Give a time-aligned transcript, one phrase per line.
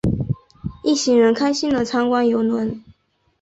[0.83, 2.83] 一行人开心的参观邮轮。